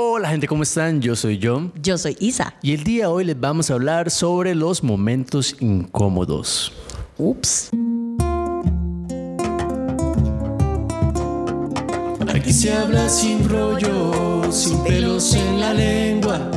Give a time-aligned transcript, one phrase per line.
[0.00, 1.02] Hola gente, ¿cómo están?
[1.02, 1.72] Yo soy John.
[1.82, 2.54] Yo soy Isa.
[2.62, 6.72] Y el día de hoy les vamos a hablar sobre los momentos incómodos.
[7.18, 7.70] Ups.
[12.32, 16.48] Aquí se habla sin rollo, sin pelos en la lengua.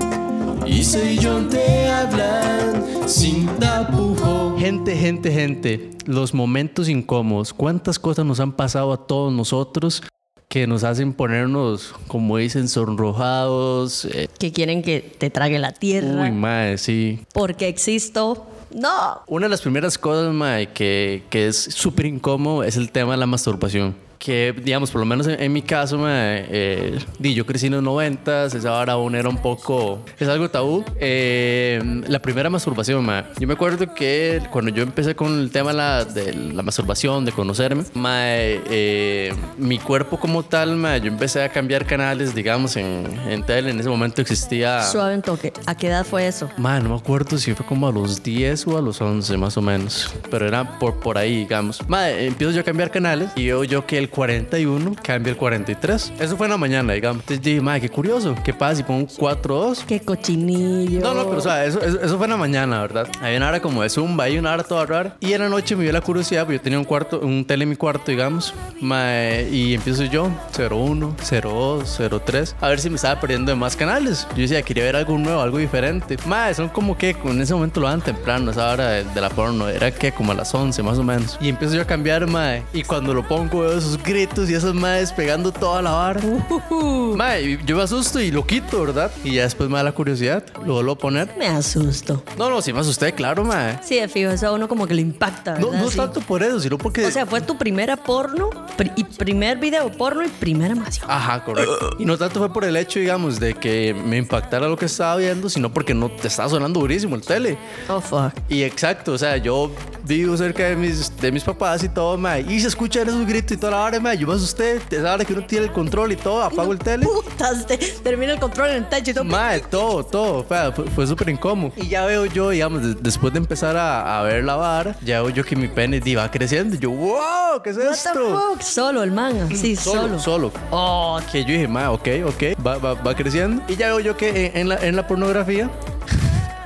[0.67, 4.55] Isa y John te hablan sin tapujo.
[4.59, 7.55] Gente, gente, gente, los momentos incómodos.
[7.55, 10.03] ¿Cuántas cosas nos han pasado a todos nosotros
[10.51, 14.03] que nos hacen ponernos, como dicen, sonrojados?
[14.03, 16.23] eh, Que quieren que te trague la tierra.
[16.23, 17.21] uy, madre, sí.
[17.33, 18.45] Porque existo.
[18.75, 19.21] No.
[19.27, 23.17] Una de las primeras cosas, mae, que, que es súper incómodo es el tema de
[23.19, 23.95] la masturbación.
[24.23, 27.81] Que, digamos, por lo menos en, en mi caso, mae, eh, yo crecí en los
[27.81, 30.05] noventas, esa hora aún era un poco...
[30.19, 30.85] Es algo tabú.
[30.99, 33.23] Eh, la primera masturbación, mae.
[33.39, 37.31] Yo me acuerdo que cuando yo empecé con el tema la, de la masturbación, de
[37.31, 43.07] conocerme, mae, eh, mi cuerpo como tal, mae, yo empecé a cambiar canales, digamos, en,
[43.27, 43.71] en tele.
[43.71, 44.83] En ese momento existía...
[44.83, 45.51] Suave en toque.
[45.65, 46.47] ¿A qué edad fue eso?
[46.57, 49.57] Man, no me acuerdo si fue como a los 10 o a los 11 más
[49.57, 50.13] o menos.
[50.29, 51.81] Pero era por, por ahí, digamos.
[51.89, 56.13] Madre, empiezo yo a cambiar canales y veo yo que el 41 cambia el 43.
[56.19, 57.21] Eso fue en la mañana, digamos.
[57.21, 58.35] Entonces dije, madre, qué curioso.
[58.43, 59.85] ¿Qué pasa si pongo un 4-2?
[59.85, 61.01] Qué cochinillo.
[61.01, 63.07] No, no, pero o sea, eso, eso, eso fue en la mañana, ¿verdad?
[63.21, 65.17] Había una hora como de zumba, hay una hora toda rara.
[65.19, 67.63] Y en la noche me dio la curiosidad, porque yo tenía un cuarto, un tele
[67.63, 68.53] en mi cuarto, digamos.
[68.79, 73.75] Mae, y empiezo yo, 01, 02, 03, a ver si me estaba perdiendo de más
[73.75, 74.27] canales.
[74.35, 76.17] Yo decía, quería ver algo nuevo, algo diferente.
[76.25, 79.29] Mae, son como que en ese momento lo dan temprano, esa hora de, de la
[79.29, 79.69] porno.
[79.69, 81.37] Era que como a las 11 más o menos.
[81.41, 82.63] Y empiezo yo a cambiar, mae.
[82.73, 86.19] Y cuando lo pongo, veo esos gritos y esas madres pegando toda la vara.
[86.23, 87.15] Ujujú.
[87.17, 89.11] Mae, yo me asusto y lo quito, ¿verdad?
[89.23, 91.33] Y ya después me da la curiosidad, lo vuelvo a poner.
[91.37, 92.23] Me asusto.
[92.37, 93.79] No, no, sí me asusté, claro, mae.
[93.83, 95.83] Sí, de fijo, eso a uno como que le impacta, No, ¿verdad?
[95.85, 95.97] no Sí.
[95.97, 97.05] tanto por eso, sino porque.
[97.05, 101.03] O sea, fue tu primera porno pri- y primer video porno y primera masio.
[101.07, 101.91] Ajá, correcto.
[101.99, 105.15] Y no tanto fue por el hecho, digamos, de que me impactara lo que estaba
[105.17, 107.57] viendo, sino porque no te estaba sonando durísimo el tele.
[107.89, 108.33] Oh, fuck.
[108.49, 109.71] Y exacto, o sea, yo
[110.03, 113.51] vivo cerca de mis, de mis papás y todo, mae, y se escuchan esos gritos
[113.53, 116.15] y toda la hora, mae, yo me asusté, esa que uno tiene el control y
[116.15, 117.05] todo, apago el tele.
[117.05, 119.23] Putas, te- termina el control en el techo y todo.
[119.25, 121.71] Mae, todo, todo, fue, fue súper incómodo.
[121.75, 125.21] Y ya veo yo, digamos, de- después de empezar a, a ver la vara, ya
[125.21, 126.75] veo yo que mi pene di, va creciendo.
[126.75, 128.39] Y yo, wow, ¿qué es What the esto?
[128.53, 128.61] fuck?
[128.61, 130.19] Solo el man, así, Solo, solo.
[130.19, 130.51] solo.
[130.71, 133.61] Oh, Que yo dije, ma, ok, ok, va, va, va creciendo.
[133.67, 135.69] Y ya veo yo que en, en la, en la pornografía,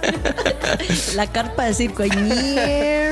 [1.15, 2.03] la carpa de circo.
[2.03, 3.04] miau.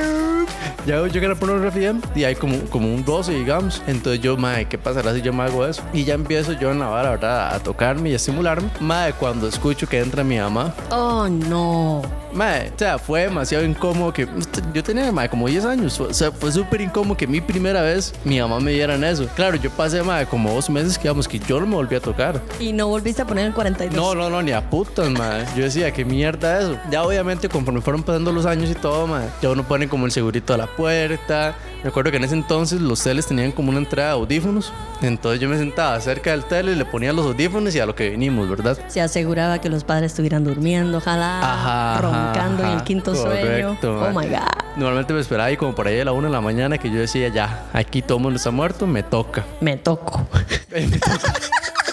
[0.86, 3.82] Ya yo que en la pornografía, y hay como, como un 12, digamos.
[3.86, 5.82] Entonces yo, ma, ¿qué pasará si yo me hago eso?
[5.92, 7.54] Y ya empiezo yo en la vara, ¿verdad?
[7.54, 8.68] A tocarme y a estimularme.
[8.80, 12.02] Ma, cuando escucho que entra mi mamá, Oh, no.
[12.32, 14.26] Mae, o sea, fue demasiado incómodo que
[14.72, 18.12] yo tenía mae, como 10 años, o sea, fue súper incómodo que mi primera vez
[18.24, 19.28] mi mamá me dieran eso.
[19.36, 22.00] Claro, yo pasé mae, como dos meses que digamos que yo no me volví a
[22.00, 22.40] tocar.
[22.58, 23.94] Y no volviste a poner el 42.
[23.94, 25.44] No, no, no, ni a putas, mae.
[25.56, 26.76] Yo decía, qué mierda eso.
[26.90, 30.10] Ya obviamente conforme fueron pasando los años y todo, mae, ya uno pone como el
[30.10, 31.54] segurito a la puerta.
[31.82, 34.72] Me acuerdo que en ese entonces los teles tenían como una entrada de audífonos.
[35.02, 38.10] Entonces yo me sentaba cerca del tele, le ponía los audífonos y a lo que
[38.10, 38.78] venimos, ¿verdad?
[38.88, 43.76] Se aseguraba que los padres estuvieran durmiendo, ojalá, Ajá, roncando en ajá, el quinto correcto,
[43.80, 44.00] sueño.
[44.02, 44.64] Oh my God.
[44.76, 46.98] Normalmente me esperaba ahí como por ahí a la una de la mañana que yo
[46.98, 49.44] decía, ya, aquí todo el mundo está muerto, me toca.
[49.60, 50.26] Me toco.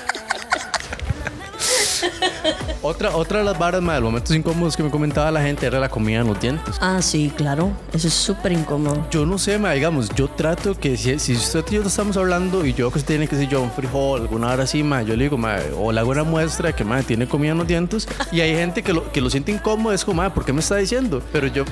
[2.81, 5.65] otra, otra de las varas, más de los momentos incómodos que me comentaba la gente
[5.65, 6.75] era la comida en los dientes.
[6.81, 7.71] Ah, sí, claro.
[7.93, 9.05] Eso es súper incómodo.
[9.11, 12.65] Yo no sé, ma, digamos, yo trato que si, si usted y yo estamos hablando
[12.65, 15.15] y yo que usted tiene que ser yo un frijol, alguna hora así, ma, yo
[15.15, 17.67] le digo, ma, o le hago una muestra de que ma, tiene comida en los
[17.67, 20.53] dientes y hay gente que lo, que lo siente incómodo, es como, ma, ¿por qué
[20.53, 21.21] me está diciendo?
[21.31, 21.65] Pero yo,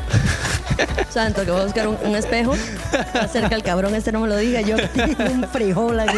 [1.09, 2.53] Santo, que voy a buscar un, un espejo.
[3.13, 4.61] Acerca el cabrón, este no me lo diga.
[4.61, 6.17] Yo tengo un frijol aquí.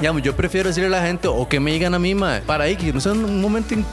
[0.00, 2.64] digamos, yo prefiero decirle a la gente o que me digan a mí, ma, para
[2.64, 3.83] ahí, que no sea un momento incómodo.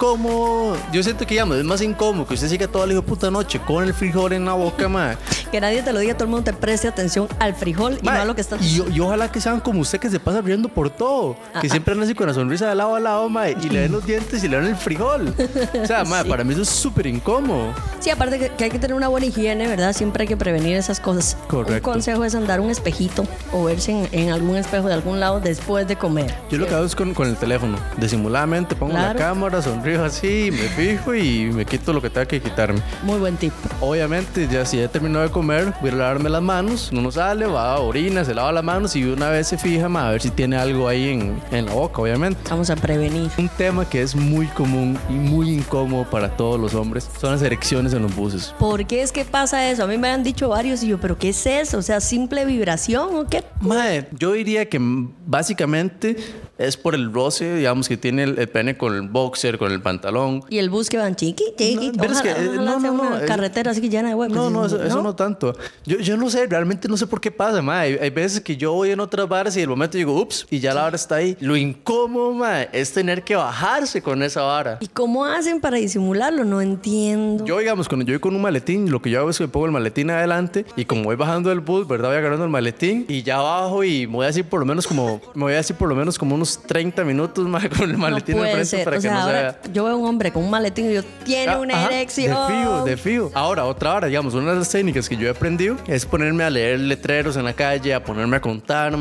[0.91, 3.59] Yo siento que, digamos, es más incómodo que usted siga toda la hijo puta noche
[3.59, 5.15] con el frijol en la boca, ma.
[5.51, 8.11] Que nadie te lo diga, todo el mundo te preste atención al frijol y no
[8.11, 10.69] a lo que estás y, y ojalá que sean como usted que se pasa riendo
[10.69, 11.35] por todo.
[11.61, 13.91] Que siempre anda así con la sonrisa de lado a lado, ma, y le ven
[13.91, 15.33] los dientes y le ven el frijol.
[15.81, 16.29] O sea, ma, Sí.
[16.29, 17.73] para mí eso es súper incómodo.
[17.99, 19.93] Sí, aparte que, que hay que tener una buena higiene, ¿verdad?
[19.93, 21.35] Siempre hay que prevenir esas cosas.
[21.47, 21.73] Correcto.
[21.89, 25.39] Un consejo es andar un espejito o verse en, en algún espejo de algún lado
[25.39, 26.33] después de comer.
[26.49, 27.77] Yo lo que hago es con, con el teléfono.
[27.97, 29.17] Disimuladamente pongo Claro.
[29.19, 32.79] la cámara, sonrío así, me fijo y me quito lo que tenga que quitarme.
[33.01, 33.51] Muy buen tip.
[33.79, 36.91] Obviamente, ya si he terminado de comer, voy a lavarme las manos.
[36.91, 40.09] Uno sale, va a orina, se lava las manos y una vez se fija, ma,
[40.09, 42.39] a ver si tiene algo ahí en, en la boca, obviamente.
[42.47, 43.31] Vamos a prevenir.
[43.39, 47.41] Un tema que es muy común y muy incómodo para todos los hombres son las
[47.41, 48.53] erecciones en los buses.
[48.59, 49.83] ¿Por qué es que pasa eso?
[49.83, 51.79] A mí me han dicho varios y yo, ¿pero qué es eso?
[51.79, 53.43] O sea, simple vibración o qué?
[53.61, 54.79] Mae, yo diría que
[55.25, 56.17] básicamente
[56.59, 59.81] es por el roce, digamos, que tiene el, el pene con el boxer, con el
[59.81, 60.43] pantalón.
[60.49, 61.87] Y el bus que van chiqui, chiqui.
[61.87, 63.81] No, pero es ojalá, que, eh, ojalá no, sea no, no, una es- carretera así
[63.81, 64.35] que llena de huecos.
[64.35, 65.55] No, no, eso, eso no tanto.
[65.85, 67.81] Yo, yo no sé, realmente no sé por qué pasa, ma.
[67.81, 70.59] Hay, hay veces que yo voy en otras varas y de momento digo, ups, y
[70.59, 71.37] ya la vara está ahí.
[71.39, 74.77] Lo incómodo, ma, es tener que bajarse con esa vara.
[74.81, 76.43] ¿Y cómo hacen para disimularlo?
[76.45, 77.45] No entiendo.
[77.45, 79.49] Yo, digamos, cuando yo voy con un maletín, lo que yo hago es que me
[79.49, 82.09] pongo el maletín adelante y como voy bajando del bus, ¿verdad?
[82.09, 84.87] Voy agarrando el maletín y ya bajo y me voy a decir por lo menos
[84.87, 87.93] como, me voy a decir por lo menos como unos 30 minutos más con el
[87.93, 88.83] no maletín puede enfrente ser.
[88.85, 89.60] para o que sea, no se ahora vea.
[89.73, 92.35] Yo veo a un hombre con un maletín y yo, tiene Ah, una ajá, erección.
[92.47, 93.31] De fío, de fío.
[93.33, 96.49] Ahora, otra hora, digamos, una de las técnicas que yo he aprendido es ponerme a
[96.49, 98.91] leer letreros en la calle, a ponerme a contar.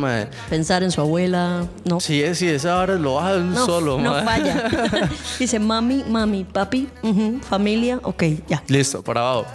[0.48, 1.66] Pensar en su abuela.
[1.84, 1.98] No.
[1.98, 2.04] Es,
[2.38, 4.68] si esa hora lo baja de un no, solo, no falla.
[5.38, 8.62] Dice mami, mami, papi, ujú, familia, ok, ya.
[8.68, 9.46] Listo, para abajo.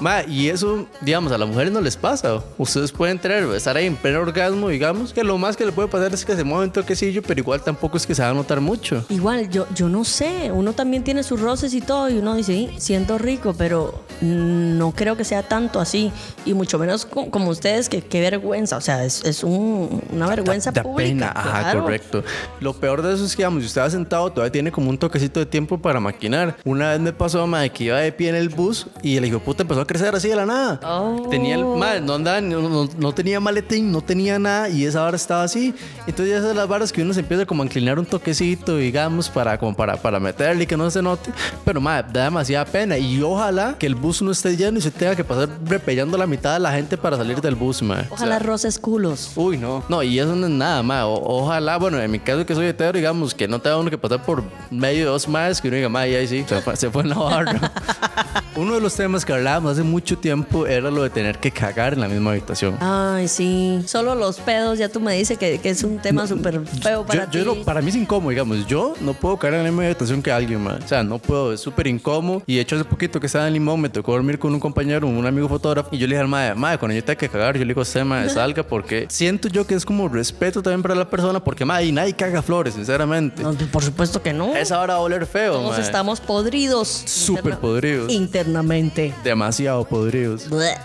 [0.00, 2.42] Ma, y eso, digamos, a las mujeres no les pasa.
[2.58, 5.88] Ustedes pueden tener, estar ahí en pleno orgasmo, digamos, que lo más que le puede
[5.88, 8.34] pasar es que se mueve un toquecillo, pero igual tampoco es que se va a
[8.34, 9.04] notar mucho.
[9.10, 12.52] Igual, yo, yo no sé, uno también tiene sus roces y todo, y uno dice,
[12.52, 16.10] "Sí, siento rico, pero no creo que sea tanto así,
[16.44, 20.26] y mucho menos co- como ustedes, que qué vergüenza, o sea, es, es un- una
[20.28, 21.08] vergüenza Da pública.
[21.10, 21.82] pena, ajá, claro.
[21.82, 22.24] correcto.
[22.60, 24.98] Lo peor de eso es que, digamos, si usted va sentado, todavía tiene como un
[24.98, 26.56] toquecito de tiempo para maquinar.
[26.64, 29.38] Una vez me pasó, madre, que iba de pie en el bus y el hijo
[29.40, 30.78] puta empezó a crecer así de la nada.
[30.84, 31.26] Oh.
[31.28, 35.00] Tenía el, madre, no andaba, no, no- no tenía maletín, no tenía nada y esa
[35.02, 35.74] vara estaba así.
[36.06, 39.28] Entonces, esas son las varas que uno se empieza como a inclinar un toquecito, digamos,
[39.28, 41.32] para, como para, para meterle y que no se note.
[41.64, 44.92] Pero, madre, da demasiada pena y ojalá que el bus no esté lleno y se
[44.92, 48.04] tenga que pasar repellando la mitad de la gente para salir del bus, madre.
[48.10, 49.32] O sea, Ojalá roces culos.
[49.34, 49.82] Uy, no.
[49.88, 51.06] No, y eso no es nada, ma.
[51.06, 53.98] O- ojalá, bueno, en mi caso que soy hetero, digamos, que no tenga uno que
[53.98, 56.76] pasar por medio de dos más, que uno diga, ma, y ahí sí, se fue,
[56.76, 57.72] se fue en la barra.
[58.56, 61.94] uno de los temas que hablábamos hace mucho tiempo era lo de tener que cagar
[61.94, 62.76] en la misma habitación.
[62.80, 63.82] Ay, sí.
[63.86, 67.24] Solo los pedos, ya tú me dices que, que es un tema súper feo para
[67.24, 67.38] yo, ti.
[67.38, 68.66] yo no- para mí es incómodo, digamos.
[68.66, 70.78] Yo no puedo cagar en la misma habitación que alguien, ma.
[70.84, 72.42] O sea, no puedo, es súper incómodo.
[72.46, 75.06] Y de hecho, hace poquito que estaba en Limón, me tocó dormir con un compañero,
[75.06, 75.88] un amigo fotógrafo.
[75.92, 77.80] Y yo le dije al madre, madre, cuando yo tenga que cagar, yo le digo
[77.82, 81.64] usted, madre, salga, porque siento yo que es como respeto también para la persona, porque,
[81.64, 83.42] madre, y nadie caga flores, sinceramente.
[83.42, 84.54] No, por supuesto que no.
[84.56, 85.80] Esa hora va a oler feo, Todos mae.
[85.80, 86.88] estamos podridos.
[87.06, 88.10] Súper podridos.
[88.12, 89.14] Internamente.
[89.24, 90.48] Demasiado podridos.
[90.48, 90.76] Bleh.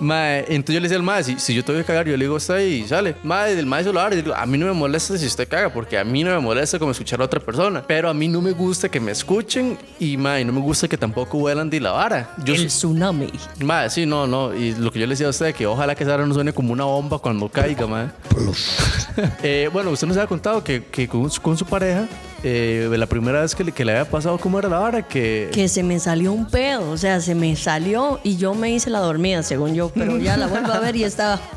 [0.00, 2.24] Mae, entonces yo le decía al mae, si, si yo tengo que cagar, yo le
[2.24, 3.16] digo, está ahí, sale.
[3.22, 4.16] Mae, del mae se lo abre.
[4.16, 6.38] Y digo, a mí no me molesta si usted caga, porque a mí no me
[6.38, 7.82] molesta como escuchar a otra persona.
[7.86, 10.96] Pero a mí no me gusta que me escuchen y, mae, no me gusta que
[10.96, 12.34] tampoco huelan de la vara.
[12.44, 13.30] Yo El tsunami.
[13.60, 14.54] Mae, sí, no, no.
[14.54, 16.52] Y lo que yo le decía a usted, que ojalá que esa hora no suene
[16.52, 18.08] como una bomba cuando caiga, mae.
[19.42, 22.06] Eh, bueno, usted nos había contado que, que con, con su pareja,
[22.42, 25.02] eh, la primera vez que le, que le había pasado, ¿cómo era la vara?
[25.06, 25.50] Que...
[25.52, 28.90] Que se me salió un pedo, o sea, se me salió y yo me hice
[28.90, 31.40] la dormida, según yo, pero ya la vuelvo a ver y estaba.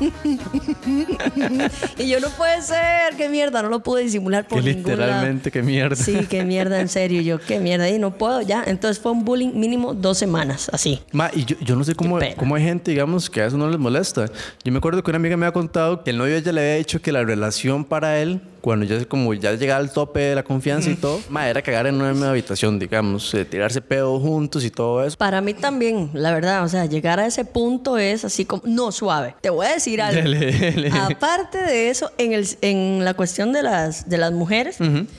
[1.98, 5.50] y yo no puede ser, qué mierda, no lo pude disimular por Que ningún literalmente,
[5.50, 5.96] qué mierda.
[5.96, 6.04] lado.
[6.04, 8.64] Sí, qué mierda, en serio, yo qué mierda, y no puedo ya.
[8.66, 11.00] Entonces fue un bullying mínimo dos semanas, así.
[11.12, 13.68] Ma, y yo, yo no sé cómo, cómo hay gente, digamos, que a eso no
[13.68, 14.26] les molesta.
[14.64, 16.74] Yo me acuerdo que una amiga me había contado que el novio ella le había
[16.76, 20.44] dicho que la relación para él, cuando ya como ya llegaba al tope de la
[20.44, 24.64] confianza y todo, ma, era cagar en una misma habitación, digamos, eh, tirarse pedo juntos
[24.64, 25.18] y todo eso.
[25.18, 28.92] Para mí también, la verdad, o sea, llegar a ese punto es así como, no,
[28.92, 29.34] suave.
[29.40, 30.22] Te voy a decir algo.
[30.22, 30.90] Dele, dele.
[30.92, 34.78] Aparte de eso, en, el, en la cuestión de las, de las mujeres,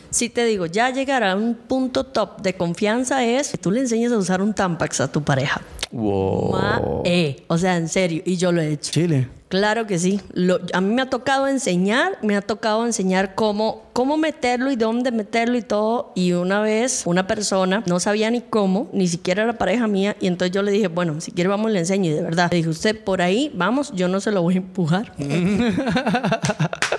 [0.10, 3.82] sí te digo, ya llegar a un punto top de confianza es que tú le
[3.82, 5.62] enseñas a usar un Tampax a tu pareja.
[5.94, 7.04] Wow.
[7.48, 8.92] O sea, en serio, y yo lo he hecho.
[8.92, 9.28] Chile.
[9.48, 10.20] Claro que sí.
[10.34, 14.76] Lo- a mí me ha tocado enseñar, me ha tocado enseñar cómo, cómo meterlo y
[14.76, 16.12] dónde meterlo y todo.
[16.16, 20.16] Y una vez una persona no sabía ni cómo, ni siquiera era pareja mía.
[20.20, 22.10] Y entonces yo le dije, bueno, si quiere vamos le enseño.
[22.10, 24.58] Y de verdad, le dije, usted por ahí, vamos, yo no se lo voy a
[24.58, 25.14] empujar.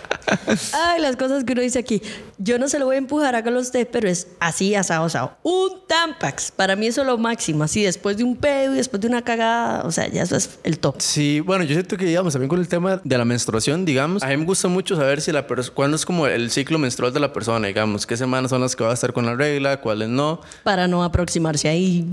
[0.73, 2.03] Ay, las cosas que uno dice aquí.
[2.39, 5.37] Yo no se lo voy a empujar, hágalo usted, pero es así, asado, asado.
[5.43, 6.51] Un Tampax.
[6.51, 7.65] Para mí eso es lo máximo.
[7.65, 10.59] Así, después de un pedo y después de una cagada, o sea, ya eso es
[10.65, 10.97] el top.
[10.99, 14.29] Sí, bueno, yo siento que, digamos, también con el tema de la menstruación, digamos, a
[14.29, 17.33] mí me gusta mucho saber si la cuándo es como el ciclo menstrual de la
[17.33, 20.41] persona, digamos, qué semanas son las que va a estar con la regla, cuáles no.
[20.63, 22.05] para no aproximarse ahí.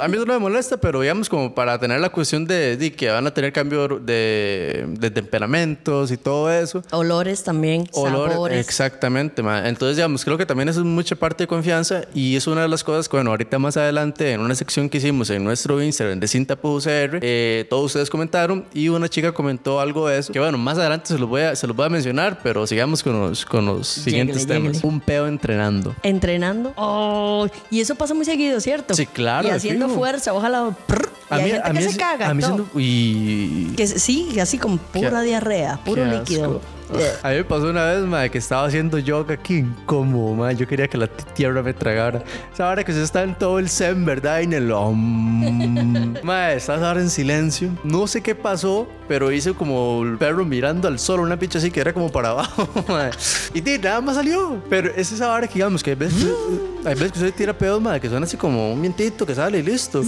[0.00, 2.92] A mí eso no me molesta, pero digamos como para tener la cuestión de, de
[2.92, 6.82] que van a tener cambio de, de temperamentos y todo eso.
[6.90, 8.58] Olores también, Olor, sabores.
[8.66, 9.66] exactamente, ma.
[9.68, 12.68] Entonces, digamos, creo que también eso es mucha parte de confianza y es una de
[12.68, 16.20] las cosas que, bueno, ahorita más adelante en una sección que hicimos en nuestro Instagram
[16.20, 20.38] de Cinta UCR, eh, todos ustedes comentaron y una chica comentó algo de eso, que
[20.40, 23.18] bueno, más adelante se los voy a, se los voy a mencionar, pero sigamos con
[23.18, 24.84] los, con los siguientes temas.
[24.84, 25.94] Un peo entrenando.
[26.02, 26.74] Entrenando.
[26.76, 28.94] Oh, y eso pasa muy seguido, ¿cierto?
[28.94, 29.98] Sí, claro, Y haciendo fijo.
[29.98, 30.76] fuerza, ojalá.
[30.86, 32.28] prr, y hay gente que se es- caga.
[32.28, 36.44] a mí siendo- y Que sí, así como pura Qué- diarrea, puro líquido.
[36.44, 36.77] asco.
[37.22, 40.56] A mí me pasó una vez, madre, que estaba haciendo yoga aquí incómodo, madre.
[40.56, 42.22] Yo quería que la tierra me tragara.
[42.52, 44.40] Esa hora que se está en todo el zen, ¿verdad?
[44.40, 44.72] Y en el...
[44.72, 46.14] om.
[46.22, 47.70] madre, estás ahora en silencio.
[47.84, 51.70] No sé qué pasó, pero hice como el perro mirando al sol, una picha así
[51.70, 53.16] que era como para abajo, madre.
[53.54, 54.62] Y tí, nada más salió.
[54.68, 56.28] Pero es esa hora que, digamos, que hay veces,
[56.84, 59.58] hay veces que usted tira pedos, madre, que suena así como un vientito que sale
[59.58, 60.02] y listo.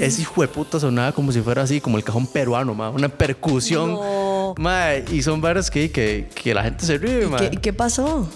[0.00, 2.96] Ese hijo de puta sonaba como si fuera así, como el cajón peruano, madre.
[2.96, 3.94] Una percusión.
[3.94, 4.54] No.
[4.56, 7.50] Mae, y son varas que, que, que la gente se ríe, mae.
[7.50, 8.28] ¿Qué, qué pasó?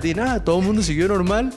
[0.00, 1.52] Di nada, todo el mundo siguió normal.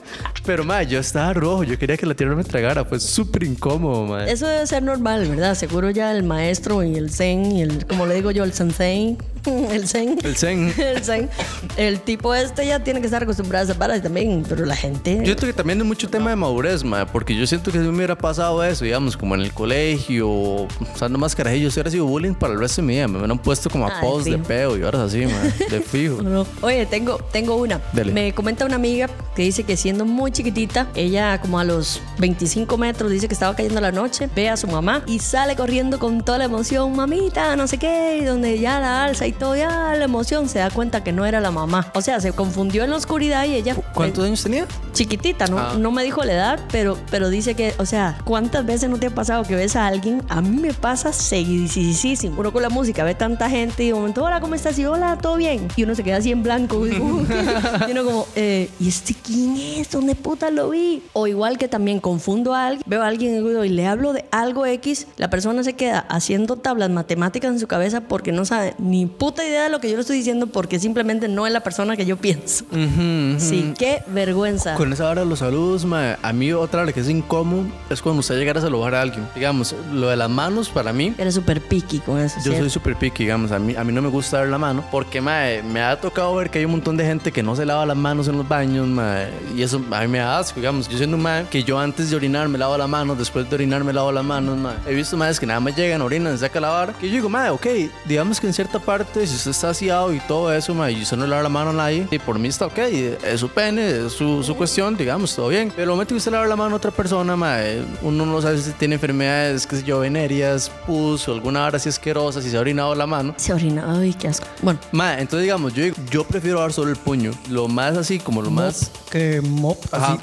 [0.46, 2.84] Pero, mae, yo estaba rojo, yo quería que la tierra me tragara.
[2.86, 4.32] Fue súper incómodo, mae.
[4.32, 5.56] Eso debe ser normal, ¿verdad?
[5.56, 9.18] Seguro ya el maestro y el zen y el, como le digo yo, el sensei,
[9.46, 10.18] el zen.
[10.24, 10.74] El zen.
[10.78, 11.30] El zen.
[11.78, 15.18] El tipo este ya tiene que estar acostumbrado a esas varas también, pero la gente...
[15.18, 17.84] Yo siento que también es mucho tema de madurez, mae, porque yo siento que si
[17.86, 22.34] me hubiera pasado eso, digamos, como en el colegio, usando más carajillos, hubiera sido bullying
[22.34, 23.08] para el resto de mi vida.
[23.08, 24.44] Me hubieran puesto como Ay, apodos de fijo.
[24.44, 26.22] peo y horas así, mae, de fijo.
[26.22, 26.46] No.
[26.62, 27.80] Oye, tengo, tengo una.
[27.94, 28.11] Dele.
[28.12, 32.78] Me comenta una amiga que dice que siendo muy chiquitita, ella como a los 25
[32.78, 36.22] metros dice que estaba cayendo la noche, ve a su mamá y sale corriendo con
[36.22, 39.96] toda la emoción, mamita, no sé qué, y donde ya la alza y todo, ya
[39.96, 41.90] la emoción, se da cuenta que no era la mamá.
[41.96, 43.76] O sea, se confundió en la oscuridad y ella...
[43.94, 44.68] ¿Cuántos años tenía?
[44.92, 45.58] Chiquitita, ¿no?
[45.58, 45.76] Ah.
[45.80, 49.08] No me dijo la edad, pero, pero dice que, o sea, ¿cuántas veces no te
[49.08, 50.22] ha pasado que ves a alguien?
[50.28, 52.36] A mí me pasa seguidísimo.
[52.38, 54.78] Uno con la música ve tanta gente y de momento, hola, ¿cómo estás?
[54.78, 55.70] Y hola, ¿todo bien?
[55.78, 56.82] Y uno se queda así en blanco.
[56.92, 59.90] Y, y uno como, eh, ¿y este quién es?
[59.92, 61.04] ¿Dónde puta lo vi?
[61.14, 64.66] O igual que también confundo a alguien, veo a alguien y le hablo de algo
[64.66, 69.06] X, la persona se queda haciendo tablas matemáticas en su cabeza porque no sabe ni
[69.06, 71.96] puta idea de lo que yo le estoy diciendo porque simplemente no es la persona
[71.96, 72.66] que yo pienso.
[72.72, 73.40] Ujú, ujú.
[73.40, 74.76] Sí, qué vergüenza.
[74.76, 78.02] Con esa hora de los saludos, mae, a mí otra hora que es incómodo es
[78.02, 79.28] cuando usted llegara a saludar a alguien.
[79.36, 82.38] Digamos, lo de las manos para mí Eres súper picky con eso.
[82.38, 82.62] Yo ¿cierto?
[82.62, 83.52] soy súper picky, digamos.
[83.52, 86.36] A mí, a mí no me gusta dar la mano porque, mae, me ha tocado
[86.36, 88.48] ver que hay un montón de gente que no se lava las manos en los
[88.48, 90.88] baños, mae, y eso a mí me da asco, digamos.
[90.88, 93.56] Yo siendo un mae que yo antes de orinar me lavo la mano, después de
[93.56, 94.76] orinar me lavo las manos, mae.
[94.88, 96.94] He visto maes que nada más llegan, orinan, se saca la vara.
[96.94, 97.68] Que yo digo, mae, ok,
[98.06, 101.18] digamos que en cierta parte, si usted está aseado y todo eso, mae, y usted
[101.18, 104.06] no le da la mano a nadie, y por mí está ok, es su pene,
[104.06, 105.70] es su, su cuestión, digamos, todo bien.
[105.76, 108.42] Pero el momento que usted le da la mano a otra persona, mae, uno no
[108.42, 112.50] sabe si tiene enfermedades, qué sé yo, venéreas, pus o alguna vara así asquerosa, si
[112.50, 113.34] se ha orinado la mano.
[113.38, 113.84] Se orina.
[114.00, 114.48] Ay, qué asco.
[114.62, 117.32] Bueno, Ma, entonces digamos, yo, yo prefiero dar solo el puño.
[117.50, 118.92] Lo más así, como lo más.
[119.10, 119.78] que mop.
[119.92, 120.18] Ajá.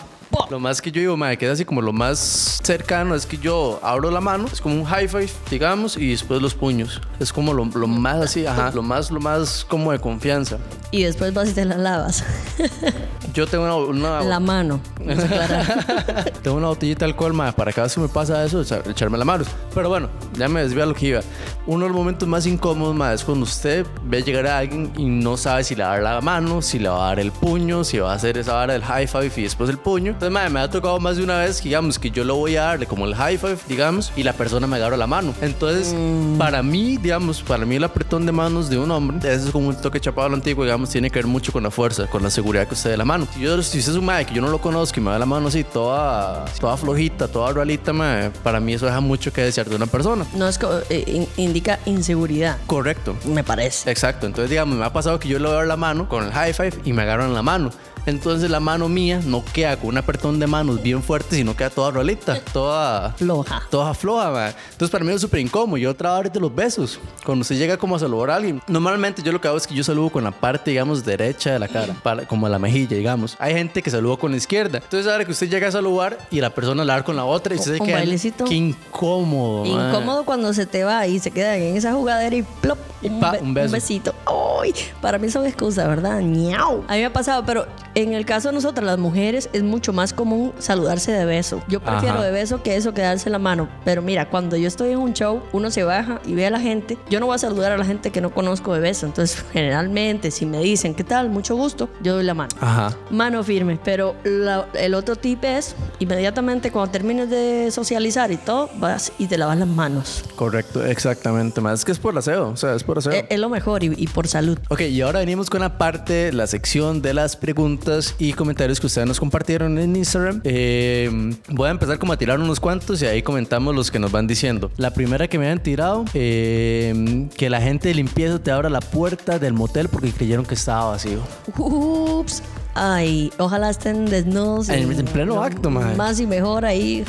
[0.50, 3.36] Lo más que yo digo, ma, que es así como lo más cercano es que
[3.38, 7.00] yo abro la mano, es como un high five, digamos, y después los puños.
[7.20, 10.58] Es como lo, lo más así, ajá, lo más, lo más como de confianza.
[10.90, 12.24] Y después vas y te la lavas.
[13.34, 14.80] Yo tengo una, una- la mano.
[16.42, 19.18] Tengo una botellita de alcohol, ma, para cada vez que me pasa eso, echa- echarme
[19.18, 19.44] la mano.
[19.74, 21.20] Pero bueno, ya me desvío a lo que iba.
[21.66, 25.04] Uno de los momentos más incómodos, ma, es cuando usted ve llegar a alguien y
[25.04, 27.30] no sabe si le va a dar la mano, si le va a dar el
[27.32, 30.16] puño, si va a hacer esa vara del high five y después el puño.
[30.18, 32.62] Entonces, ma, me ha tocado más de una vez, digamos, que yo lo voy a
[32.64, 35.32] darle como el high five, digamos, y la persona me agarra la mano.
[35.40, 35.94] Entonces,
[36.36, 39.68] para mí, digamos, para mí el apretón de manos de un hombre, eso es como
[39.68, 42.24] un toque chapado a lo antiguo, digamos, tiene que ver mucho con la fuerza, con
[42.24, 43.28] la seguridad que usted dé la mano.
[43.32, 45.20] Si, yo, si usted es un mae que yo no lo conozco y me da
[45.20, 49.42] la mano así, toda, toda flojita, toda ralita, mae, para mí eso deja mucho que
[49.42, 50.26] desear de una persona.
[50.34, 50.58] No es
[50.90, 53.14] eh, in- indica inseguridad, Correcto.
[53.24, 53.88] me parece.
[53.88, 56.52] Exacto, entonces digamos, me ha pasado que yo le doy la mano con el high
[56.52, 57.70] five y me agarran la mano.
[58.08, 61.68] Entonces la mano mía no queda con un apretón de manos bien fuerte, sino queda
[61.68, 63.62] toda rolita, toda Floja.
[63.70, 64.54] Toda floja, man.
[64.72, 65.76] Entonces para mí es súper incómodo.
[65.76, 66.98] Yo vez de los besos.
[67.24, 68.62] Cuando usted llega como a saludar a alguien.
[68.66, 71.58] Normalmente yo lo que hago es que yo saludo con la parte, digamos, derecha de
[71.58, 71.94] la cara.
[72.02, 73.36] Para, como la mejilla, digamos.
[73.38, 74.78] Hay gente que saluda con la izquierda.
[74.78, 77.54] Entonces ahora que usted llega a saludar y la persona la da con la otra
[77.54, 77.96] y usted se Un queda...
[77.98, 78.44] bailecito.
[78.46, 79.88] Qué incómodo, man.
[79.90, 83.36] Incómodo cuando se te va y se queda en esa jugadera y plop, Y pa,
[83.40, 83.72] un beso.
[83.72, 84.14] besito.
[84.60, 86.20] Ay, para mí son excusas, ¿verdad?
[86.20, 86.84] Ñau.
[86.88, 89.92] A mí me ha pasado, pero en el caso de nosotras, las mujeres, es mucho
[89.92, 91.62] más común saludarse de beso.
[91.68, 92.24] Yo prefiero Ajá.
[92.24, 93.68] de beso que eso, que darse la mano.
[93.84, 96.60] Pero mira, cuando yo estoy en un show, uno se baja y ve a la
[96.60, 96.98] gente.
[97.10, 99.06] Yo no voy a saludar a la gente que no conozco de beso.
[99.06, 101.30] Entonces, generalmente, si me dicen, ¿qué tal?
[101.30, 102.50] Mucho gusto, yo doy la mano.
[102.60, 102.94] Ajá.
[103.10, 108.68] Mano firme, pero la- el otro tip es inmediatamente cuando termines de socializar y todo,
[108.76, 110.24] vas y te lavas las manos.
[110.36, 111.60] Correcto, exactamente.
[111.60, 112.48] Más es que es por aseo.
[112.50, 113.12] O sea, es por aseo.
[113.12, 114.58] Es, es lo mejor y, y por salud.
[114.68, 118.88] Ok, y ahora venimos con la parte, la sección de las preguntas y comentarios que
[118.88, 120.40] ustedes nos compartieron en Instagram.
[120.42, 121.08] Eh,
[121.50, 124.26] voy a empezar como a tirar unos cuantos y ahí comentamos los que nos van
[124.26, 124.72] diciendo.
[124.76, 128.80] La primera que me han tirado, eh, que la gente de limpieza te abra la
[128.80, 131.20] puerta del motel porque creyeron que estaba vacío.
[131.56, 132.42] Ups.
[132.74, 134.68] Ay, ojalá estén desnudos.
[134.68, 135.70] En- en pleno acto.
[135.70, 137.04] Más y mejor ahí.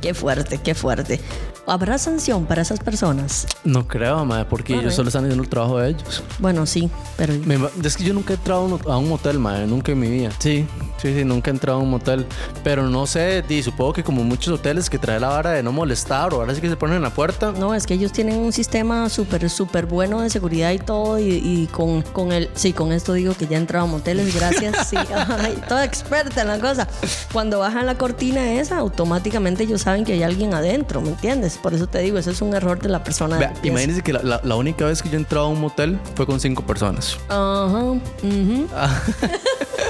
[0.00, 1.20] Qué fuerte, qué fuerte.
[1.66, 3.46] ¿Habrá sanción para esas personas?
[3.62, 6.22] No creo, madre, porque ellos solo están haciendo el trabajo de ellos.
[6.40, 9.38] Bueno, sí, pero Me es que yo nunca he entrado a un- a un motel,
[9.38, 10.30] madre, nunca en mi vida.
[10.40, 10.66] Sí,
[11.00, 12.26] sí, sí, nunca he entrado a un motel.
[12.64, 15.70] Pero no sé, di, supongo que como muchos hoteles que trae la vara de no
[15.70, 17.52] molestar o ahora sí que se ponen en la puerta.
[17.56, 21.20] no, es que ellos tienen un sistema súper, súper bueno de seguridad y todo.
[21.20, 22.50] Y, y con, con el.
[22.54, 24.88] Sí, con esto digo que ya he entrado a moteles, gracias.
[24.88, 24.96] Sí,
[25.38, 26.88] ay, toda experta en la cosa.
[27.32, 31.51] Cuando bajan la cortina esa, automáticamente ellos saben que hay alguien adentro, ¿me entiendes?
[31.58, 33.36] Por eso te digo, ese es un error de la persona.
[33.36, 33.68] de Vea, limpieza.
[33.72, 36.26] imagínense que la, la- la única vez que yo he entrado a un motel fue
[36.26, 37.16] con cinco personas.
[37.28, 37.78] Ajá.
[37.82, 38.66] ujú.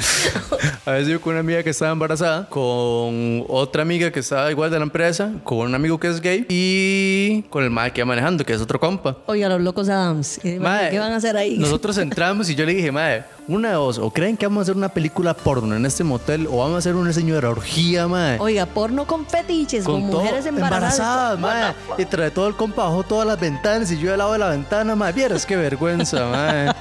[0.86, 4.70] A veces yo con una amiga que estaba embarazada, con otra amiga que estaba igual
[4.70, 8.06] de la empresa, con un amigo que es gay y con el mae que iba
[8.06, 9.16] manejando, que es otro compa.
[9.26, 10.38] Oiga, los locos Adams.
[10.42, 11.58] ¿Qué, Mae, qué van a hacer ahí?
[11.58, 14.62] Nosotros entramos y yo le dije, madre, una de dos, o creen que vamos a
[14.62, 18.38] hacer una película porno en este motel, o vamos a hacer una señora orgía, madre.
[18.40, 21.38] Oiga, porno con fetiches, con, todo- mujeres embarazadas.
[21.38, 21.74] madre.
[21.98, 24.48] Y trae todo el compa bajo todas las ventanas y yo al lado de la
[24.50, 25.12] ventana, madre.
[25.14, 26.72] Vieras qué vergüenza, madre.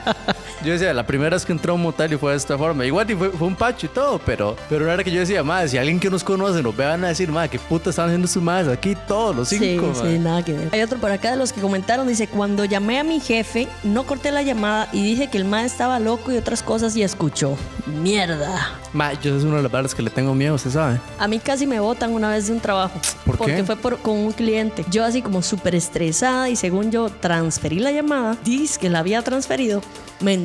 [0.63, 2.85] Yo decía, la primera vez que entré a un motel y fue de esta forma.
[2.85, 5.69] Igual y fue, fue un pacho y todo, pero, pero era que yo decía, madre,
[5.69, 8.43] si alguien que nos conoce nos vean a decir, madre, qué puta están haciendo sus
[8.43, 10.11] madres aquí todos los cinco, sí, madre.
[10.13, 10.69] sí, nada que ver.
[10.73, 14.03] Hay otro por acá de los que comentaron, dice, cuando llamé a mi jefe, no
[14.05, 17.55] corté la llamada y dije que el ma estaba loco y otras cosas y escuchó.
[18.01, 18.69] Mierda.
[18.93, 20.99] Madre, yo es una de las barras que le tengo miedo, usted sabe.
[21.19, 22.99] A mí casi me botan una vez de un trabajo.
[23.25, 23.63] ¿Por porque qué?
[23.63, 24.83] fue por- con un cliente.
[24.89, 29.21] Yo así como súper estresada y según yo transferí la llamada, dice que la había
[29.21, 29.81] transferido.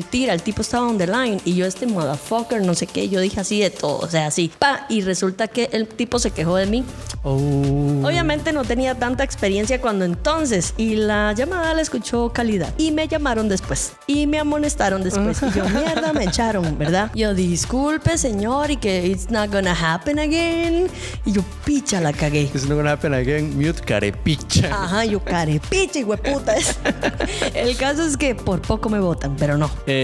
[0.05, 3.19] Mentira, el tipo estaba on the line y yo este motherfucker, no sé qué, yo
[3.19, 6.57] dije así de todo, o sea, así, pa, y resulta que el tipo se quejó
[6.57, 6.83] de mí.
[7.23, 7.39] Oh.
[8.03, 13.07] Obviamente no tenía tanta experiencia cuando entonces y la llamada la escuchó calidad y me
[13.07, 17.09] llamaron después y me amonestaron después y yo mierda me echaron, ¿verdad?
[17.15, 20.87] Yo disculpe señor y que it's not gonna happen again
[21.25, 22.41] y yo picha la cagué.
[22.41, 23.57] It's not gonna happen again.
[23.57, 24.67] Mute carepicha.
[24.67, 26.53] Ajá, yo carepicha y hueputa.
[27.55, 29.71] El caso es que por poco me votan, pero no.
[29.87, 29.94] Eh,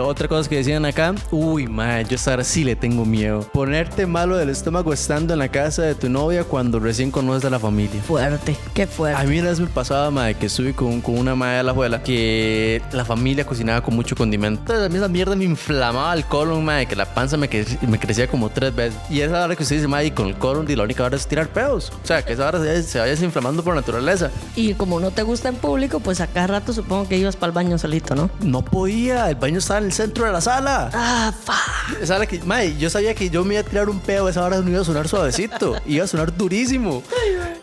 [0.00, 3.40] otra cosa que decían acá, uy, madre, yo a esta hora sí le tengo miedo.
[3.52, 7.50] Ponerte malo del estómago estando en la casa de tu novia cuando recién conoces a
[7.50, 8.00] la familia.
[8.02, 9.26] Fuerte, qué A fuerte.
[9.26, 12.02] mí una vez me pasaba, madre, que estuve con, con una madre de la abuela
[12.02, 14.60] que la familia cocinaba con mucho condimento.
[14.60, 17.80] Entonces a mí esa mierda me inflamaba el colon, madre, que la panza me, cre-
[17.86, 18.98] me crecía como tres veces.
[19.10, 21.16] Y esa hora que usted dice, madre, y con el colon, y la única hora
[21.16, 21.92] es tirar pedos.
[22.02, 24.30] O sea, que esa hora se, se vaya desinflamando por naturaleza.
[24.56, 27.48] Y como no te gusta en público, pues a cada rato supongo que ibas para
[27.50, 28.30] el baño solito, ¿no?
[28.40, 30.90] No podía, el baño estaba en el centro de la sala.
[30.92, 31.54] Ah, fa.
[32.00, 34.44] Esa hora que, mae, yo sabía que yo me iba a tirar un pedo, esa
[34.44, 37.02] hora no iba a sonar suavecito, iba a sonar durísimo.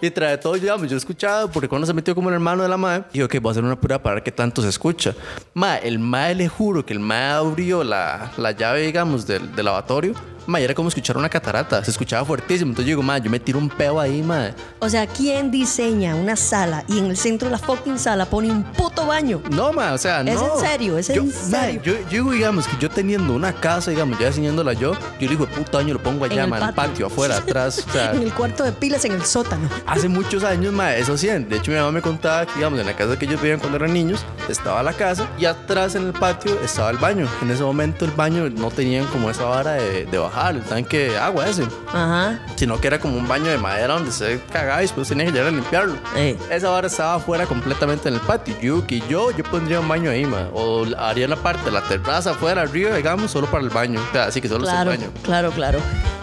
[0.02, 2.78] Y trae todo, digamos, yo escuchaba, porque cuando se metió como el hermano de la
[2.78, 5.14] madre, dijo que voy a hacer una prueba para ver qué tanto se escucha.
[5.54, 9.66] Mae, el mae le juro que el mae abrió la, la llave, digamos, del, del
[9.66, 10.14] lavatorio.
[10.48, 12.70] Mae, era como escuchar una catarata, se escuchaba fuertísimo.
[12.72, 14.54] Entonces yo digo, mae, yo me tiro un pedo ahí, mae.
[14.80, 18.52] O sea, ¿quién diseña una sala y en el centro de la fucking sala pone
[18.52, 19.42] un puto baño?
[19.52, 20.32] No, ma, o sea, no.
[20.32, 20.98] ¿Es en serio?
[20.98, 21.82] ¿Es en Yo- ma, serio?
[21.84, 25.46] yo, yo digo, digamos, que yo teniendo una casa, digamos, ya diseñándola yo, yo digo,
[25.48, 26.90] puta año lo pongo allá, el ma, en el patio.
[26.92, 27.84] patio, afuera, atrás.
[27.88, 29.68] O sea, En el cuarto de pilas en el sótano.
[29.88, 31.28] hace muchos años, ma, eso sí.
[31.28, 33.78] De hecho, mi mamá me contaba que, digamos, en la casa que ellos vivían cuando
[33.78, 37.28] eran niños, estaba la casa y atrás en el patio estaba el baño.
[37.42, 41.10] En ese momento el baño no tenían como esa vara de, de bajar, el tanque
[41.10, 42.40] de agua ese, Ajá.
[42.56, 45.32] sino que era como un baño de madera donde se cagaba y después tenía que
[45.32, 45.96] llegar a limpiarlo.
[46.16, 46.38] Eh.
[46.52, 48.56] Esa vara estaba afuera completamente en el patio.
[48.88, 50.48] Que yo, yo pondría un baño ahí, ma.
[50.54, 54.00] O haría la parte de la terraza afuera, arriba, digamos, solo para el baño.
[54.10, 55.14] O sea, así que solo Claro, es el baño.
[55.24, 55.80] claro, claro.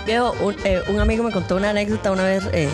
[0.06, 2.68] Veo, un, eh, un amigo me contó una anécdota una vez eh,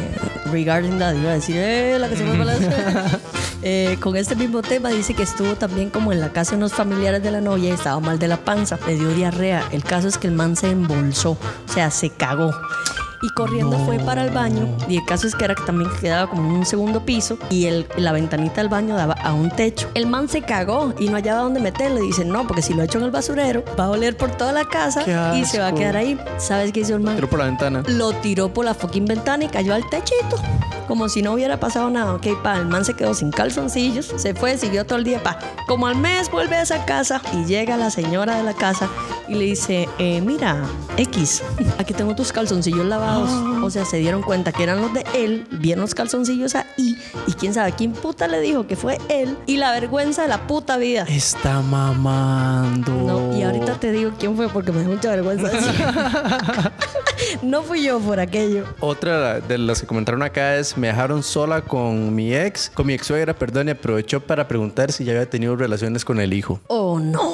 [0.50, 1.14] regarding that.
[1.14, 2.54] Iba a decir, eh, la que se fue la
[3.62, 6.72] Eh, Con este mismo tema dice que estuvo también como en la casa de unos
[6.74, 9.64] familiares de la novia y estaba mal de la panza, le dio diarrea.
[9.72, 12.52] El caso es que el man se embolsó, o sea, se cagó.
[13.22, 14.68] Y corriendo fue para el baño.
[14.88, 17.38] Y el caso es que era que también quedaba como en un segundo piso.
[17.50, 19.88] Y el, la ventanita del baño daba a un techo.
[19.94, 22.02] El man se cagó y no hallaba dónde meterlo.
[22.02, 24.52] Y dice, no, porque si lo echo en el basurero, va a oler por toda
[24.52, 26.18] la casa y se va a quedar ahí.
[26.38, 27.16] ¿Sabes qué hizo el man?
[27.16, 27.82] Tiro por la ventana.
[27.86, 30.36] Lo tiró por la fucking ventana y cayó al techito.
[30.88, 32.14] Como si no hubiera pasado nada.
[32.14, 34.12] Ok, pa, el man se quedó sin calzoncillos.
[34.16, 35.38] Se fue, siguió todo el día, pa.
[35.66, 38.88] Como al mes vuelve a esa casa y llega la señora de la casa
[39.28, 40.64] y le dice, eh, mira,
[40.96, 41.42] X,
[41.78, 43.30] aquí tengo tus calzoncillos lavados.
[43.62, 46.96] O sea, se dieron cuenta que eran los de él, vieron los calzoncillos ahí
[47.26, 50.46] y quién sabe quién puta le dijo que fue él y la vergüenza de la
[50.46, 51.04] puta vida.
[51.08, 52.92] Está mamando.
[52.92, 55.74] No, y ahorita te digo quién fue porque me da mucha vergüenza decir.
[57.42, 58.64] no fui yo por aquello.
[58.80, 62.94] Otra de las que comentaron acá es, me dejaron sola con mi ex, con mi
[62.94, 66.60] ex suegra, perdón, y aprovechó para preguntar si ya había tenido relaciones con el hijo.
[66.68, 67.27] Oh, no.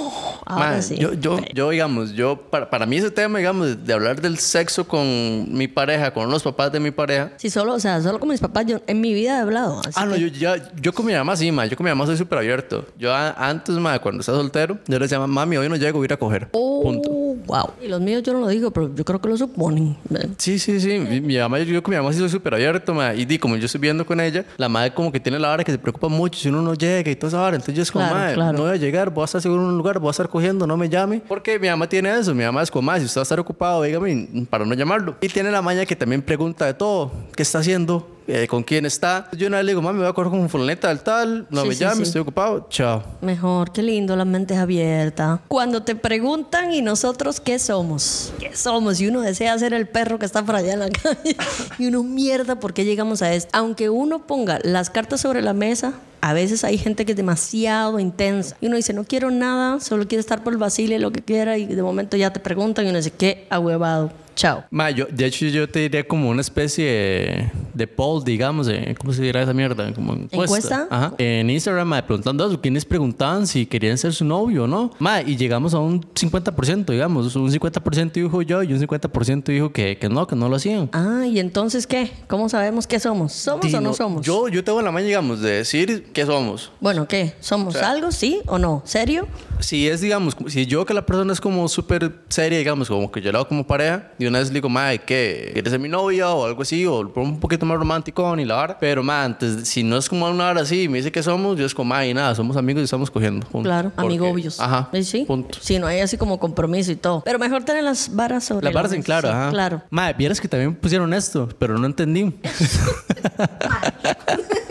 [0.47, 0.97] Ahora Man, sí.
[0.97, 4.87] yo, yo, yo, digamos, yo, para, para mí ese tema, digamos, de hablar del sexo
[4.87, 7.33] con mi pareja, con los papás de mi pareja.
[7.37, 9.81] Sí, solo, o sea, solo con mis papás, yo en mi vida he hablado.
[9.81, 11.91] así Ah, no, que- yo, ya, yo con mi mamá sí, ma, yo con mi
[11.91, 12.85] mamá soy súper abierto.
[12.99, 16.05] Yo a- antes, ma, cuando estaba soltero, yo le decía, mami, hoy no llego, voy
[16.05, 16.49] a ir a coger.
[16.53, 17.09] Oh, Punto.
[17.47, 17.71] wow.
[17.83, 19.97] Y los míos yo no lo digo, pero yo creo que lo suponen.
[20.39, 20.99] Sí, sí, sí.
[20.99, 23.15] Mi, mi mamá, yo, con mi mamá sí soy súper abierto, ma.
[23.15, 25.65] Y di, como yo estoy viendo con ella, la madre como que tiene la hora
[25.65, 27.57] que se preocupa mucho si uno no llega y toda esa hora.
[27.57, 28.59] Entonces yo es como, Claro, ma, claro.
[28.59, 30.67] no voy a llegar, voy a estar seguro en un lugar, voy a estar cogiendo,
[30.67, 31.23] no me llame.
[31.29, 32.35] Porque mi mamá tiene eso.
[32.35, 35.15] Mi mamá es como, ma, si usted va a estar ocupado, dígame para no llamarlo.
[35.21, 37.13] Y tiene la maña que también pregunta de todo.
[37.37, 38.11] ¿Qué está haciendo?
[38.27, 39.29] Eh, ¿Con quién está?
[39.37, 41.47] Yo una vez le digo, mami, me voy a correr con un fulaneta del tal,
[41.51, 42.03] no Sí, me sí, llame, sí.
[42.05, 43.05] estoy ocupado, chao.
[43.21, 45.41] Mejor, qué lindo, la mente es abierta.
[45.47, 48.33] Cuando te preguntan, ¿y nosotros qué somos?
[48.41, 48.99] ¿Qué somos?
[49.03, 51.37] Y uno desea ser el perro que está por allá en la calle.
[51.79, 53.51] Y uno, mierda, ¿por qué llegamos a esto?
[53.53, 55.93] Aunque uno ponga las cartas sobre la mesa,
[56.25, 58.57] a veces hay gente que es demasiado intensa.
[58.63, 61.59] Y uno dice, no quiero nada, solo quiero estar por el vacile, lo que quiera.
[61.59, 64.11] Y de momento ya te preguntan y uno dice, qué ahuevado.
[64.37, 64.65] Chao.
[64.73, 68.97] Ma, yo, de hecho, yo te diría como una especie de, de poll, digamos, de-
[68.99, 69.93] ¿cómo se dirá esa mierda?
[69.95, 70.37] Como encuesta.
[70.43, 70.89] ¿Encuesta?
[70.91, 71.15] Ajá.
[71.19, 74.91] En Instagram, ma, preguntando eso, quienes preguntaban si querían ser su novio o no.
[74.99, 77.37] Ma, y llegamos a un 50%, digamos.
[77.37, 80.91] Un 50% dijo yo y un 50% dijo que, que no, que no lo hacían.
[80.93, 82.11] Ah, ¿y entonces qué?
[82.27, 83.33] ¿Cómo sabemos qué somos?
[83.33, 84.27] ¿Somos Di, o no somos?
[84.27, 86.73] Yo, yo tengo la maña, digamos, de decir qué somos.
[86.81, 87.35] Bueno, ¿qué?
[87.41, 88.11] ¿Somos O sea- algo?
[88.11, 88.83] ¿Sí o no?
[88.87, 89.27] ¿Serio?
[89.61, 93.21] Si es, digamos, si yo que la persona es como súper seria, digamos, como que
[93.21, 95.51] yo la hago como pareja, y una vez le digo, madre, ¿qué?
[95.53, 96.85] ¿Quieres ser mi novia o algo así?
[96.87, 98.79] O un poquito más romántico ni la vara.
[98.79, 101.59] Pero, ma, antes, si no es como una hora así y me dice que somos,
[101.59, 103.47] yo es como, ay, nada, somos amigos y estamos cogiendo.
[103.47, 103.69] punto.
[103.69, 104.61] Claro, Porque- amigobios.
[104.61, 104.89] Ajá.
[104.93, 105.25] ¿Eh, Sí.
[105.27, 105.59] Punto.
[105.61, 107.23] Sí, no hay así como compromiso y todo.
[107.25, 109.51] Pero mejor tener las varas sobre Las la varas en claro, sí, ajá.
[109.51, 109.83] Claro.
[109.91, 112.35] Ma, vieras que también pusieron esto, pero no entendí.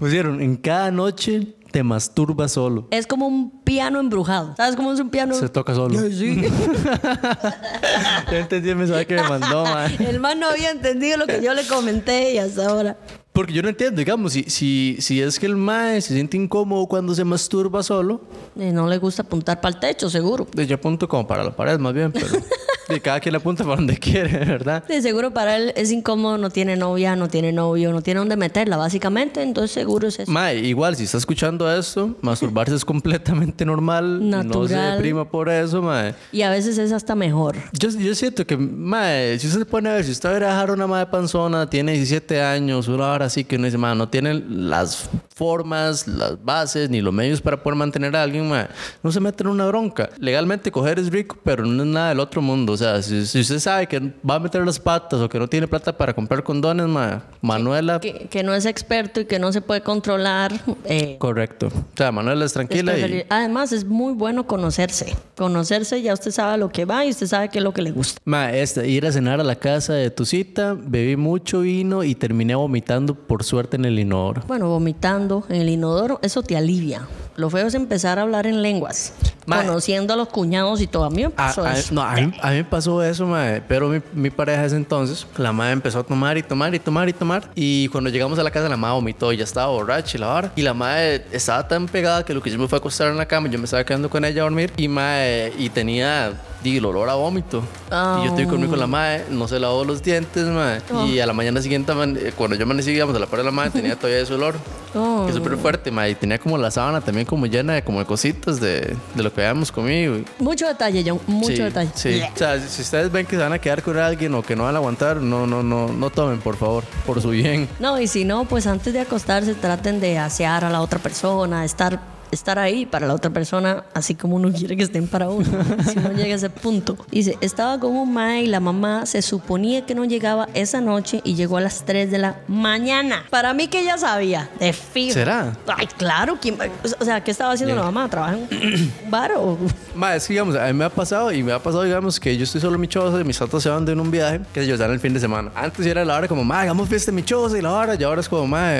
[0.00, 2.88] pusieron, en cada noche te masturbas solo.
[2.90, 4.54] Es como un piano embrujado.
[4.56, 5.34] ¿Sabes cómo es un piano?
[5.34, 5.96] Se toca solo.
[6.10, 6.42] Sí.
[8.30, 9.86] Yo entendí el mensaje que me mandó, ma.
[9.86, 12.96] El man no había entendido lo que yo le comenté y hasta ahora.
[13.32, 16.86] Porque yo no entiendo, digamos, si, si, si es que el mae se siente incómodo
[16.86, 18.20] cuando se masturba solo,
[18.58, 20.48] Eh, no le gusta apuntar para el techo, seguro.
[20.52, 22.26] yo apunto como para la pared más bien, pero
[22.90, 24.84] de cada quien apunta para donde quiere, ¿verdad?
[24.88, 28.36] Sí, seguro para él es incómodo, no tiene novia, no tiene novio, no tiene dónde
[28.36, 29.42] meterla, básicamente.
[29.42, 30.30] Entonces seguro es eso.
[30.30, 34.28] Mae, igual, si está escuchando esto, masturbarse es completamente normal.
[34.28, 34.92] No se Natural.
[34.96, 36.14] deprima por eso, mae.
[36.32, 37.56] Y a veces es hasta mejor.
[37.72, 40.38] Yo, yo siento que, mae, si usted se pone a ver, si usted va a
[40.38, 44.08] dejar una madre panzona, tiene 17 años, una hora así que uno dice, mae, no
[44.08, 48.66] tiene las formas, las bases, ni los medios para poder mantener a alguien, mae,
[49.02, 50.10] no se mete en una bronca.
[50.18, 52.76] Legalmente coger es rico, pero no es nada del otro mundo.
[52.80, 55.46] O sea, si, si usted sabe que va a meter las patas o que no
[55.46, 59.52] tiene plata para comprar condones, mae, Manuela, Que, que no es experto y que no
[59.52, 60.52] se puede controlar.
[60.86, 61.66] eh, correcto.
[61.66, 63.24] O sea, Manuela es es tranquila y...
[63.28, 65.14] Además, es muy bueno conocerse.
[65.36, 67.90] Conocerse, ya usted sabe lo que va y usted sabe qué es lo que le
[67.90, 68.20] gusta.
[68.24, 72.14] Ma, esta, ir a cenar a la casa de tu cita, bebí mucho vino y
[72.14, 74.42] terminé vomitando por suerte en el inodoro.
[74.48, 77.02] Bueno, vomitando en el inodoro, eso te alivia.
[77.40, 79.14] Lo feo es empezar a hablar en lenguas,
[79.46, 81.04] conociendo a los cuñados y todo.
[81.04, 81.94] A mí me A, pasó a- eso.
[81.94, 85.26] no, a mí, a mí me pasó eso, mae, pero mi, mi pareja ese entonces,
[85.38, 87.50] la madre empezó a tomar y tomar y tomar y tomar.
[87.54, 90.26] Y cuando llegamos a la casa, la madre vomitó y ya estaba borracha y la
[90.26, 90.52] vara.
[90.54, 93.16] Y la madre estaba tan pegada que lo que yo me fue a acostar en
[93.16, 96.76] la cama, yo me estaba quedando con ella a dormir y, mae, y tenía di,
[96.76, 97.62] el olor a vómito.
[97.88, 100.82] Y yo estoy conmigo con la madre, no se lavó los dientes, mae.
[100.92, 101.06] Oh.
[101.06, 103.50] Y a la mañana siguiente, eh, cuando yo amanecí, digamos, a la par de la
[103.50, 104.54] madre, tenía todavía ese olor.
[104.94, 105.22] Oh.
[105.24, 106.10] Que es súper fuerte, mae.
[106.10, 109.32] Y tenía como la sábana también como llena de, como de cositas de, de lo
[109.32, 110.16] que habíamos comido.
[110.40, 111.90] Mucho detalle, John, mucho sí, detalle.
[111.94, 112.20] Sí.
[112.34, 114.64] O sea, si ustedes ven que se van a quedar con alguien o que no
[114.64, 117.68] van a aguantar, no, no, no, no tomen, por favor, por su bien.
[117.78, 121.64] No, y si no, pues antes de acostarse traten de asear a la otra persona,
[121.64, 125.46] estar, estar ahí para la otra persona, así como uno quiere que estén para uno,
[125.88, 126.96] si no llega a ese punto.
[127.10, 131.20] Dice, estaba con un mae y la mamá se suponía que no llegaba esa noche
[131.24, 133.24] y llegó a las 3 de la mañana.
[133.30, 135.14] Para mí que ella sabía, de fijo.
[135.14, 135.56] ¿Será?
[135.66, 136.56] Ay, claro, ¿quién
[136.98, 138.08] o sea, ¿qué estaba haciendo la mamá?
[138.08, 139.58] ¿Trabaja en un bar o...?
[139.94, 142.36] Ma, es que digamos, a mí me ha pasado y me ha pasado, digamos, que
[142.36, 144.62] yo estoy solo en mi choza y mis tatas se van de un viaje, que
[144.62, 145.50] ellos dan el fin de semana.
[145.54, 148.02] Antes era la hora como, ma, hagamos fiesta en mi choza y la hora, y
[148.02, 148.70] ahora es como, ma,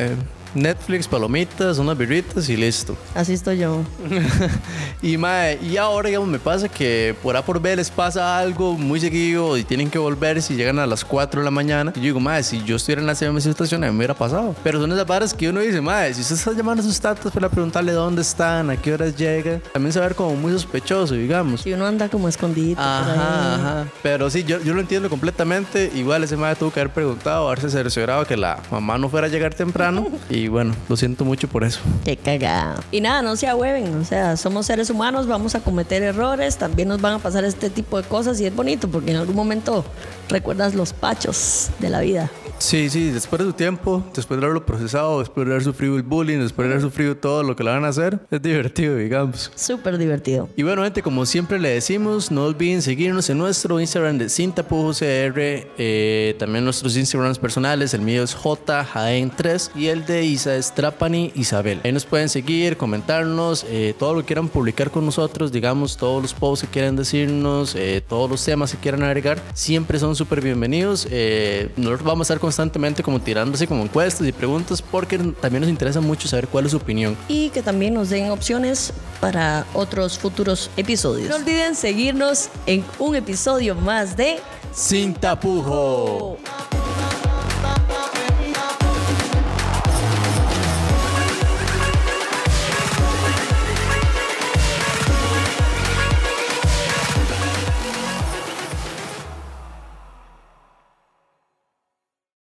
[0.55, 2.97] Netflix, palomitas, unas birritas y listo.
[3.15, 3.83] Así estoy yo.
[5.03, 8.75] y mae, y ahora digamos me pasa que por A por B les pasa algo
[8.77, 11.93] muy seguido y tienen que volver si llegan a las 4 de la mañana.
[11.95, 14.15] Y yo digo, mae, si yo estuviera en la misma situación, a mí me hubiera
[14.15, 14.55] pasado.
[14.63, 17.33] Pero son esas barras que uno dice, mae, si usted está llamando a sus tatas
[17.33, 20.53] para preguntarle dónde están, a qué horas llega, también se va a ver como muy
[20.53, 21.63] sospechoso, digamos.
[21.63, 22.81] Si uno anda como escondido.
[22.81, 23.87] Ajá, ajá.
[24.03, 25.91] Pero sí, yo, yo lo entiendo completamente.
[25.95, 29.31] Igual ese mae tuvo que haber preguntado, haberse cerciorado que la mamá no fuera a
[29.31, 30.07] llegar temprano.
[30.29, 31.81] y bueno, lo siento mucho por eso.
[32.05, 32.83] Qué cagada.
[32.90, 33.96] Y nada, no se ahueven.
[33.96, 36.57] O sea, somos seres humanos, vamos a cometer errores.
[36.57, 39.37] También nos van a pasar este tipo de cosas y es bonito porque en algún
[39.37, 39.85] momento
[40.29, 42.31] recuerdas los pachos de la vida.
[42.61, 46.03] Sí, sí, después de su tiempo, después de haberlo procesado, después de haber sufrido el
[46.03, 49.51] bullying, después de haber sufrido todo lo que le van a hacer, es divertido, digamos.
[49.55, 50.46] Súper divertido.
[50.57, 55.33] Y bueno, gente, como siempre le decimos, no olviden seguirnos en nuestro Instagram de CintapujoCR,
[55.79, 61.33] eh, también nuestros Instagrams personales, el mío es JJN3 y el de Isa es Trapani
[61.37, 61.81] Isabel.
[61.83, 66.20] Ahí nos pueden seguir, comentarnos, eh, todo lo que quieran publicar con nosotros, digamos, todos
[66.20, 70.42] los posts que quieran decirnos, eh, todos los temas que quieran agregar, siempre son súper
[70.42, 71.09] bienvenidos.
[71.77, 76.01] Nosotros vamos a estar constantemente como tirándose como encuestas y preguntas porque también nos interesa
[76.01, 77.17] mucho saber cuál es su opinión.
[77.29, 81.29] Y que también nos den opciones para otros futuros episodios.
[81.29, 84.41] No olviden seguirnos en un episodio más de
[84.73, 86.39] Sin tapujo.